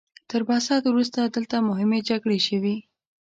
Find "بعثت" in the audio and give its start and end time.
0.49-0.83